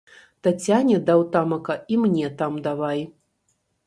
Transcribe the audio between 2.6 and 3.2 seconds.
давай!